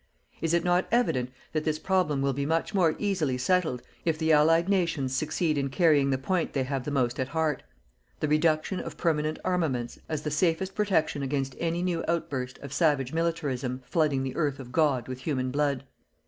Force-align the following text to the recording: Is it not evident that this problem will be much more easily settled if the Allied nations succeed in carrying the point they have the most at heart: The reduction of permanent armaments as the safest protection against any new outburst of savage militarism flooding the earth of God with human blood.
Is 0.41 0.55
it 0.55 0.63
not 0.63 0.87
evident 0.91 1.29
that 1.53 1.63
this 1.63 1.77
problem 1.77 2.23
will 2.23 2.33
be 2.33 2.43
much 2.43 2.73
more 2.73 2.95
easily 2.97 3.37
settled 3.37 3.83
if 4.03 4.17
the 4.17 4.31
Allied 4.31 4.67
nations 4.67 5.15
succeed 5.15 5.59
in 5.59 5.69
carrying 5.69 6.09
the 6.09 6.17
point 6.17 6.53
they 6.53 6.63
have 6.63 6.85
the 6.85 6.89
most 6.89 7.19
at 7.19 7.27
heart: 7.27 7.61
The 8.19 8.27
reduction 8.27 8.79
of 8.79 8.97
permanent 8.97 9.37
armaments 9.45 9.99
as 10.09 10.23
the 10.23 10.31
safest 10.31 10.73
protection 10.73 11.21
against 11.21 11.55
any 11.59 11.83
new 11.83 12.03
outburst 12.07 12.57
of 12.63 12.73
savage 12.73 13.13
militarism 13.13 13.83
flooding 13.85 14.23
the 14.23 14.35
earth 14.35 14.57
of 14.59 14.71
God 14.71 15.07
with 15.07 15.19
human 15.19 15.51
blood. 15.51 15.83